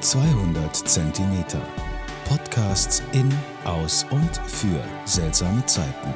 200 0.00 0.76
Zentimeter. 0.76 1.60
Podcasts 2.28 3.02
in, 3.12 3.32
aus 3.64 4.04
und 4.10 4.36
für 4.46 4.84
seltsame 5.06 5.64
Zeiten. 5.64 6.14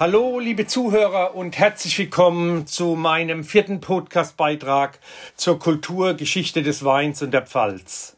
Hallo, 0.00 0.40
liebe 0.40 0.66
Zuhörer 0.66 1.36
und 1.36 1.56
herzlich 1.56 1.96
willkommen 1.96 2.66
zu 2.66 2.96
meinem 2.96 3.44
vierten 3.44 3.80
Podcast-Beitrag 3.80 4.98
zur 5.36 5.60
Kulturgeschichte 5.60 6.62
des 6.62 6.84
Weins 6.84 7.22
und 7.22 7.30
der 7.30 7.46
Pfalz. 7.46 8.16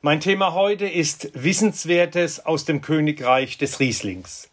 Mein 0.00 0.20
Thema 0.20 0.54
heute 0.54 0.86
ist 0.86 1.30
Wissenswertes 1.34 2.46
aus 2.46 2.64
dem 2.64 2.80
Königreich 2.80 3.58
des 3.58 3.80
Rieslings. 3.80 4.50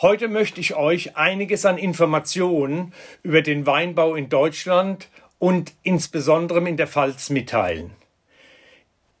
Heute 0.00 0.28
möchte 0.28 0.60
ich 0.60 0.76
euch 0.76 1.16
einiges 1.16 1.66
an 1.66 1.76
Informationen 1.76 2.94
über 3.22 3.42
den 3.42 3.66
Weinbau 3.66 4.14
in 4.14 4.30
Deutschland 4.30 5.08
und 5.38 5.72
insbesondere 5.82 6.66
in 6.68 6.76
der 6.76 6.86
Pfalz 6.86 7.30
mitteilen. 7.30 7.92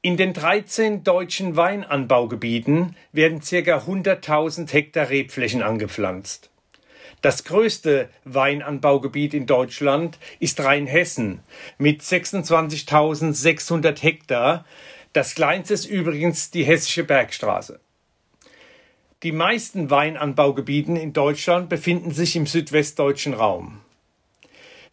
In 0.00 0.16
den 0.16 0.32
13 0.32 1.02
deutschen 1.02 1.56
Weinanbaugebieten 1.56 2.94
werden 3.12 3.40
ca. 3.40 3.78
100.000 3.78 4.72
Hektar 4.72 5.10
Rebflächen 5.10 5.62
angepflanzt. 5.62 6.50
Das 7.20 7.42
größte 7.42 8.08
Weinanbaugebiet 8.24 9.34
in 9.34 9.46
Deutschland 9.46 10.18
ist 10.38 10.60
Rheinhessen 10.60 11.40
mit 11.76 12.02
26.600 12.02 14.00
Hektar. 14.00 14.64
Das 15.12 15.34
kleinste 15.34 15.74
ist 15.74 15.86
übrigens 15.86 16.52
die 16.52 16.62
Hessische 16.62 17.02
Bergstraße. 17.02 17.80
Die 19.24 19.32
meisten 19.32 19.90
Weinanbaugebieten 19.90 20.94
in 20.94 21.12
Deutschland 21.12 21.68
befinden 21.68 22.12
sich 22.12 22.36
im 22.36 22.46
südwestdeutschen 22.46 23.34
Raum. 23.34 23.80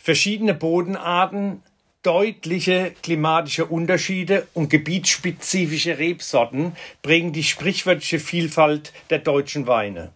Verschiedene 0.05 0.53
Bodenarten, 0.53 1.63
deutliche 2.03 2.93
klimatische 3.01 3.65
Unterschiede 3.65 4.45
und 4.53 4.69
gebietsspezifische 4.69 5.97
Rebsorten 5.97 6.73
prägen 7.01 7.33
die 7.33 7.43
sprichwörtliche 7.43 8.19
Vielfalt 8.19 8.93
der 9.09 9.17
deutschen 9.17 9.65
Weine. 9.65 10.11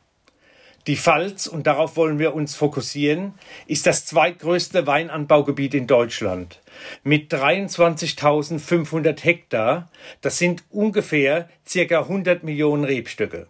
Die 0.86 0.96
Pfalz, 0.96 1.48
und 1.48 1.66
darauf 1.66 1.98
wollen 1.98 2.20
wir 2.20 2.36
uns 2.36 2.54
fokussieren, 2.54 3.34
ist 3.66 3.88
das 3.88 4.06
zweitgrößte 4.06 4.86
Weinanbaugebiet 4.86 5.74
in 5.74 5.88
Deutschland 5.88 6.60
mit 7.02 7.34
23.500 7.34 9.24
Hektar. 9.24 9.90
Das 10.22 10.38
sind 10.38 10.66
ungefähr 10.70 11.50
circa 11.68 12.02
100 12.02 12.44
Millionen 12.44 12.84
Rebstöcke. 12.84 13.48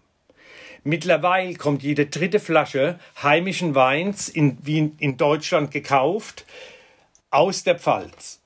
Mittlerweile 0.84 1.56
kommt 1.56 1.84
jede 1.84 2.06
dritte 2.06 2.40
Flasche 2.40 3.00
heimischen 3.22 3.76
Weins 3.76 4.30
in, 4.30 4.58
wie 4.62 4.94
in 5.00 5.18
Deutschland 5.18 5.72
gekauft 5.72 6.46
aus 7.32 7.64
der 7.64 7.78
Pfalz. 7.78 8.40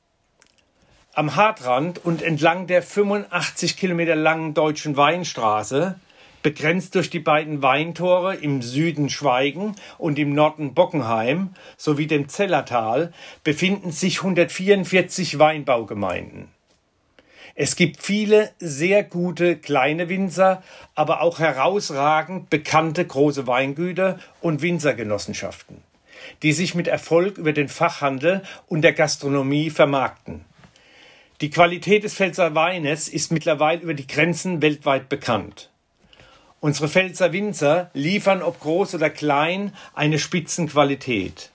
Am 1.14 1.36
Hartrand 1.36 2.03
und 2.03 2.23
entlang 2.23 2.66
der 2.66 2.81
85 2.81 3.78
Kilometer 3.78 4.16
langen 4.16 4.56
deutschen 4.56 4.98
Weinstraße, 4.98 6.00
begrenzt 6.42 6.95
durch 6.95 7.09
die 7.09 7.20
beiden 7.20 7.62
Weintore 7.62 8.36
im 8.36 8.62
Süden 8.62 9.09
Schweigen 9.09 9.75
und 9.97 10.20
im 10.20 10.34
Norden 10.34 10.73
Bockenheim 10.73 11.53
sowie 11.78 12.08
dem 12.08 12.30
Zellertal, 12.30 13.14
befinden 13.44 13.92
sich 13.92 14.18
144 14.18 15.40
Weinbaugemeinden. 15.40 16.50
Es 17.56 17.76
gibt 17.76 18.02
viele 18.02 18.52
sehr 18.58 19.04
gute 19.04 19.58
kleine 19.58 20.09
Winzer, 20.09 20.64
aber 20.96 21.22
auch 21.22 21.38
herausragend 21.38 22.50
bekannte 22.50 23.06
große 23.06 23.46
Weingüter 23.46 24.18
und 24.42 24.64
Winzergenossenschaften, 24.64 25.78
die 26.42 26.52
sich 26.52 26.74
mit 26.74 26.88
Erfolg 26.88 27.38
über 27.38 27.54
den 27.54 27.70
Fachhandel 27.70 28.42
und 28.68 28.81
der 28.81 28.94
Gastronomie 28.94 29.70
vermarkten. 29.70 30.46
Die 31.42 31.52
Qualität 31.52 32.04
des 32.04 32.16
Pfälzer 32.16 32.56
Weines 32.56 33.08
ist 33.08 33.31
mittlerweile 33.31 33.81
über 33.81 33.94
die 33.94 34.08
Grenzen 34.08 34.64
weltweit 34.64 35.08
bekannt. 35.08 35.69
Unsere 36.59 36.88
Pfälzer 36.88 37.34
Winzer 37.34 37.92
liefern, 37.94 38.42
ob 38.42 38.62
groß 38.62 38.96
oder 38.96 39.12
klein, 39.12 39.75
eine 39.94 40.18
Spitzenqualität. 40.18 41.52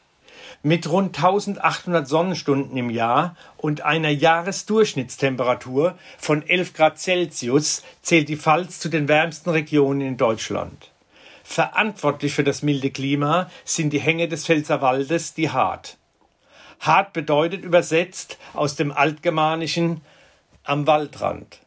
Mit 0.65 0.91
rund 0.91 1.17
1800 1.17 2.09
Sonnenstunden 2.09 2.77
im 2.77 2.91
Jahr 2.91 3.37
und 3.59 3.83
einer 3.83 4.11
Jahresdurchschnittstemperatur 4.11 5.97
von 6.19 6.47
11 6.47 6.75
Grad 6.75 6.99
Celsius 6.99 7.85
zählt 8.03 8.29
die 8.29 8.37
Pfalz 8.37 8.81
zu 8.81 8.89
den 8.89 9.07
wärmsten 9.07 9.51
Regionen 9.51 10.01
in 10.01 10.17
Deutschland. 10.17 10.91
Verantwortlich 11.45 12.35
für 12.35 12.43
das 12.43 12.63
milde 12.63 12.91
Klima 12.91 13.49
sind 13.65 13.93
die 13.93 14.01
Hänge 14.01 14.27
des 14.27 14.47
Pfälzerwaldes, 14.47 15.35
die 15.35 15.51
Hart. 15.51 15.97
Hart 16.81 17.13
bedeutet 17.13 17.63
übersetzt 17.63 18.37
aus 18.53 18.75
dem 18.75 18.91
Altgermanischen 18.91 20.01
am 20.65 20.89
Waldrand. 20.89 21.61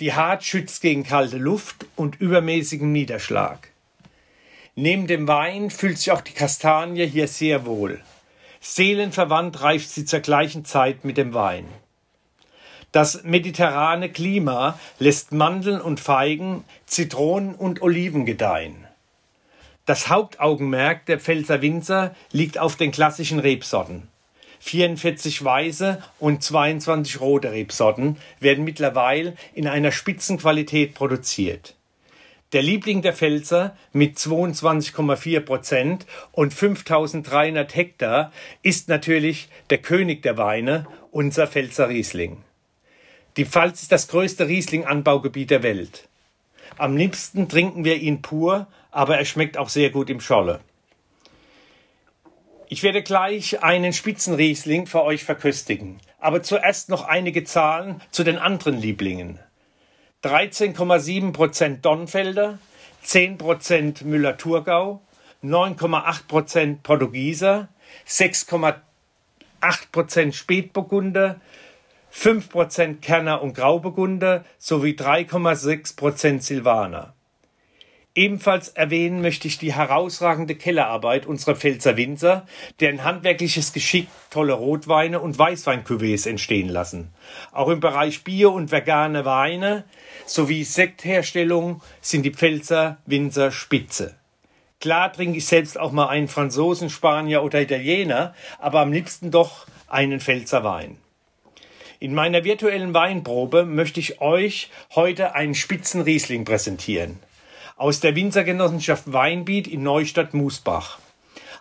Die 0.00 0.14
Hart 0.14 0.44
schützt 0.44 0.80
gegen 0.80 1.04
kalte 1.04 1.36
Luft 1.36 1.86
und 1.94 2.20
übermäßigen 2.20 2.90
Niederschlag. 2.90 3.68
Neben 4.74 5.06
dem 5.06 5.28
Wein 5.28 5.70
fühlt 5.70 5.98
sich 5.98 6.10
auch 6.10 6.22
die 6.22 6.32
Kastanie 6.32 7.06
hier 7.06 7.28
sehr 7.28 7.64
wohl. 7.66 8.00
Seelenverwandt 8.66 9.60
reift 9.60 9.90
sie 9.90 10.06
zur 10.06 10.20
gleichen 10.20 10.64
Zeit 10.64 11.04
mit 11.04 11.18
dem 11.18 11.34
Wein. 11.34 11.66
Das 12.92 13.22
mediterrane 13.22 14.08
Klima 14.08 14.78
lässt 14.98 15.32
Mandeln 15.32 15.82
und 15.82 16.00
Feigen, 16.00 16.64
Zitronen 16.86 17.54
und 17.54 17.82
Oliven 17.82 18.24
gedeihen. 18.24 18.86
Das 19.84 20.08
Hauptaugenmerk 20.08 21.04
der 21.04 21.20
Pfälzer 21.20 21.60
Winzer 21.60 22.14
liegt 22.32 22.56
auf 22.56 22.76
den 22.76 22.90
klassischen 22.90 23.38
Rebsorten. 23.38 24.08
44 24.60 25.44
weiße 25.44 26.02
und 26.18 26.42
22 26.42 27.20
rote 27.20 27.52
Rebsorten 27.52 28.16
werden 28.40 28.64
mittlerweile 28.64 29.36
in 29.52 29.68
einer 29.68 29.92
Spitzenqualität 29.92 30.94
produziert. 30.94 31.74
Der 32.52 32.62
Liebling 32.62 33.02
der 33.02 33.14
Pfälzer 33.14 33.76
mit 33.92 34.16
22,4 34.16 35.40
Prozent 35.40 36.06
und 36.30 36.54
5300 36.54 37.74
Hektar 37.74 38.32
ist 38.62 38.88
natürlich 38.88 39.48
der 39.70 39.78
König 39.78 40.22
der 40.22 40.38
Weine, 40.38 40.86
unser 41.10 41.46
Pfälzer 41.46 41.88
Riesling. 41.88 42.42
Die 43.36 43.44
Pfalz 43.44 43.82
ist 43.82 43.90
das 43.90 44.06
größte 44.06 44.46
Riesling-Anbaugebiet 44.46 45.50
der 45.50 45.64
Welt. 45.64 46.08
Am 46.78 46.96
liebsten 46.96 47.48
trinken 47.48 47.84
wir 47.84 47.96
ihn 47.96 48.22
pur, 48.22 48.68
aber 48.92 49.18
er 49.18 49.24
schmeckt 49.24 49.56
auch 49.58 49.68
sehr 49.68 49.90
gut 49.90 50.08
im 50.08 50.20
Scholle. 50.20 50.60
Ich 52.68 52.82
werde 52.82 53.02
gleich 53.02 53.62
einen 53.62 53.92
Spitzenriesling 53.92 54.86
für 54.86 55.02
euch 55.02 55.24
verköstigen, 55.24 56.00
aber 56.18 56.42
zuerst 56.42 56.88
noch 56.88 57.04
einige 57.04 57.44
Zahlen 57.44 58.00
zu 58.10 58.24
den 58.24 58.38
anderen 58.38 58.80
Lieblingen. 58.80 59.38
13,7 60.24 61.32
Prozent 61.32 61.84
Donnfelder, 61.84 62.58
10 63.02 63.36
Prozent 63.36 64.04
Müller-Thurgau, 64.06 65.02
9,8 65.42 66.26
Prozent 66.26 66.82
Portugieser, 66.82 67.68
6,8 68.08 68.76
Prozent 69.92 70.34
Spätburgunder, 70.34 71.40
5 72.08 72.48
Prozent 72.48 73.02
Kerner 73.02 73.42
und 73.42 73.54
Grauburgunder 73.54 74.46
sowie 74.56 74.92
3,6 74.92 75.96
Prozent 75.96 76.42
Silvaner. 76.42 77.13
Ebenfalls 78.16 78.68
erwähnen 78.68 79.22
möchte 79.22 79.48
ich 79.48 79.58
die 79.58 79.74
herausragende 79.74 80.54
Kellerarbeit 80.54 81.26
unserer 81.26 81.56
Pfälzer 81.56 81.96
Winzer, 81.96 82.46
deren 82.78 83.02
handwerkliches 83.02 83.72
Geschick 83.72 84.06
tolle 84.30 84.52
Rotweine 84.52 85.18
und 85.18 85.36
Weißweincuvées 85.36 86.28
entstehen 86.28 86.68
lassen. 86.68 87.12
Auch 87.50 87.68
im 87.68 87.80
Bereich 87.80 88.22
Bier 88.22 88.52
und 88.52 88.70
vegane 88.70 89.24
Weine 89.24 89.82
sowie 90.26 90.62
Sektherstellung 90.62 91.82
sind 92.00 92.22
die 92.22 92.30
Pfälzer 92.30 92.98
Winzer 93.04 93.50
spitze. 93.50 94.14
Klar 94.80 95.12
trinke 95.12 95.38
ich 95.38 95.46
selbst 95.46 95.76
auch 95.76 95.90
mal 95.90 96.06
einen 96.06 96.28
Franzosen, 96.28 96.90
Spanier 96.90 97.42
oder 97.42 97.60
Italiener, 97.60 98.32
aber 98.60 98.80
am 98.80 98.92
liebsten 98.92 99.32
doch 99.32 99.66
einen 99.88 100.20
Pfälzer 100.20 100.62
Wein. 100.62 100.98
In 101.98 102.14
meiner 102.14 102.44
virtuellen 102.44 102.94
Weinprobe 102.94 103.64
möchte 103.64 103.98
ich 103.98 104.20
euch 104.20 104.70
heute 104.94 105.34
einen 105.34 105.56
Spitzenriesling 105.56 106.44
präsentieren 106.44 107.18
aus 107.76 108.00
der 108.00 108.14
Winzergenossenschaft 108.14 109.12
Weinbiet 109.12 109.66
in 109.66 109.82
Neustadt-Musbach. 109.82 110.98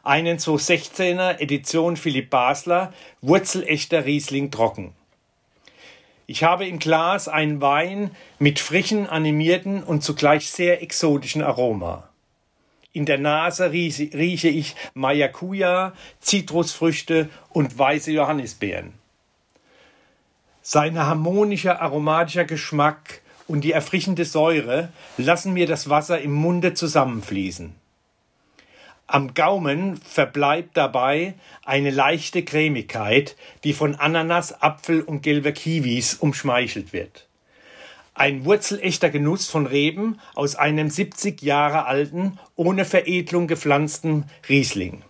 Einen 0.03 0.37
216er 0.37 1.39
Edition 1.39 1.97
Philipp 1.97 2.29
Basler, 2.29 2.93
wurzelechter 3.21 4.05
Riesling 4.05 4.51
trocken. 4.51 4.93
Ich 6.27 6.43
habe 6.43 6.67
im 6.67 6.79
Glas 6.79 7.27
einen 7.27 7.61
Wein 7.61 8.11
mit 8.37 8.59
frischen, 8.59 9.07
animierten 9.07 9.83
und 9.83 10.03
zugleich 10.03 10.49
sehr 10.49 10.81
exotischen 10.81 11.41
Aroma. 11.41 12.09
In 12.91 13.05
der 13.05 13.17
Nase 13.17 13.71
rieche 13.71 14.49
ich 14.49 14.75
Maracuja, 14.93 15.93
Zitrusfrüchte 16.19 17.29
und 17.49 17.77
weiße 17.77 18.11
Johannisbeeren. 18.11 18.93
Sein 20.61 20.97
harmonischer 20.97 21.81
aromatischer 21.81 22.45
Geschmack 22.45 23.22
und 23.47 23.61
die 23.61 23.71
erfrischende 23.71 24.25
Säure 24.25 24.89
lassen 25.17 25.53
mir 25.53 25.67
das 25.67 25.89
Wasser 25.89 26.21
im 26.21 26.33
Munde 26.33 26.73
zusammenfließen. 26.73 27.75
Am 29.05 29.33
Gaumen 29.33 29.97
verbleibt 29.97 30.77
dabei 30.77 31.35
eine 31.65 31.89
leichte 31.89 32.43
Cremigkeit, 32.43 33.35
die 33.63 33.73
von 33.73 33.95
Ananas, 33.95 34.61
Apfel 34.61 35.01
und 35.01 35.21
gelber 35.21 35.51
Kiwis 35.51 36.15
umschmeichelt 36.15 36.93
wird. 36.93 37.27
Ein 38.15 38.45
wurzelechter 38.45 39.09
Genuss 39.09 39.49
von 39.49 39.65
Reben 39.65 40.19
aus 40.35 40.55
einem 40.55 40.89
70 40.89 41.41
Jahre 41.41 41.85
alten, 41.85 42.39
ohne 42.55 42.85
Veredelung 42.85 43.47
gepflanzten 43.47 44.25
Riesling. 44.47 45.03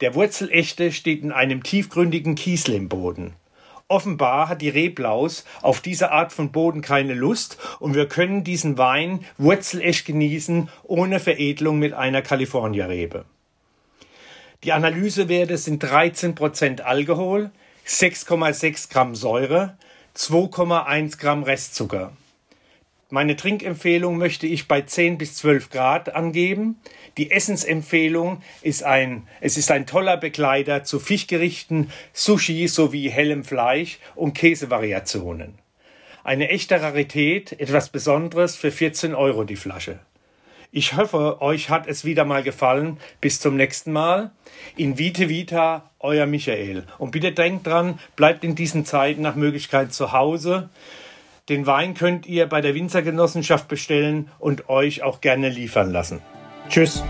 Der 0.00 0.14
Wurzelechte 0.14 0.92
steht 0.92 1.22
in 1.22 1.32
einem 1.32 1.62
tiefgründigen 1.62 2.36
Kiesel 2.36 2.74
im 2.74 2.88
Boden. 2.88 3.34
Offenbar 3.90 4.50
hat 4.50 4.60
die 4.60 4.68
Reblaus 4.68 5.44
auf 5.62 5.80
diese 5.80 6.12
Art 6.12 6.30
von 6.30 6.52
Boden 6.52 6.82
keine 6.82 7.14
Lust 7.14 7.56
und 7.80 7.94
wir 7.94 8.06
können 8.06 8.44
diesen 8.44 8.76
Wein 8.76 9.24
wurzelecht 9.38 10.04
genießen, 10.04 10.68
ohne 10.82 11.20
Veredelung 11.20 11.78
mit 11.78 11.94
einer 11.94 12.20
California-Rebe. 12.20 13.24
Die 14.62 14.72
Analysewerte 14.72 15.56
sind 15.56 15.82
13% 15.82 16.82
Alkohol, 16.82 17.50
6,6 17.86 18.90
Gramm 18.92 19.14
Säure, 19.14 19.78
2,1 20.14 21.18
Gramm 21.18 21.42
Restzucker. 21.42 22.12
Meine 23.10 23.36
Trinkempfehlung 23.36 24.18
möchte 24.18 24.46
ich 24.46 24.68
bei 24.68 24.82
10 24.82 25.16
bis 25.16 25.36
12 25.36 25.70
Grad 25.70 26.14
angeben. 26.14 26.78
Die 27.16 27.30
Essensempfehlung 27.30 28.42
ist 28.60 28.82
ein, 28.82 29.26
es 29.40 29.56
ist 29.56 29.70
ein 29.70 29.86
toller 29.86 30.18
Begleiter 30.18 30.84
zu 30.84 31.00
Fischgerichten, 31.00 31.90
Sushi 32.12 32.68
sowie 32.68 33.08
hellem 33.08 33.44
Fleisch 33.44 33.98
und 34.14 34.34
Käsevariationen. 34.34 35.54
Eine 36.22 36.50
echte 36.50 36.82
Rarität, 36.82 37.58
etwas 37.58 37.88
Besonderes 37.88 38.56
für 38.56 38.70
14 38.70 39.14
Euro 39.14 39.44
die 39.44 39.56
Flasche. 39.56 40.00
Ich 40.70 40.94
hoffe, 40.94 41.40
euch 41.40 41.70
hat 41.70 41.86
es 41.86 42.04
wieder 42.04 42.26
mal 42.26 42.42
gefallen. 42.42 42.98
Bis 43.22 43.40
zum 43.40 43.56
nächsten 43.56 43.90
Mal. 43.90 44.32
In 44.76 44.98
Vite 44.98 45.30
Vita, 45.30 45.90
euer 45.98 46.26
Michael. 46.26 46.84
Und 46.98 47.12
bitte 47.12 47.32
denkt 47.32 47.66
dran, 47.66 47.98
bleibt 48.16 48.44
in 48.44 48.54
diesen 48.54 48.84
Zeiten 48.84 49.22
nach 49.22 49.34
Möglichkeit 49.34 49.94
zu 49.94 50.12
Hause. 50.12 50.68
Den 51.48 51.66
Wein 51.66 51.94
könnt 51.94 52.26
ihr 52.26 52.46
bei 52.46 52.60
der 52.60 52.74
Winzergenossenschaft 52.74 53.68
bestellen 53.68 54.28
und 54.38 54.68
euch 54.68 55.02
auch 55.02 55.20
gerne 55.20 55.48
liefern 55.48 55.90
lassen. 55.90 56.20
Tschüss. 56.68 57.02